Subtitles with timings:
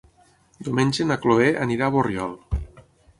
[0.67, 2.33] Diumenge na Cloè anirà a Borriol.